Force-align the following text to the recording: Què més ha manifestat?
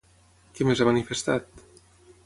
Què 0.59 0.67
més 0.69 0.81
ha 0.81 0.87
manifestat? 0.89 1.63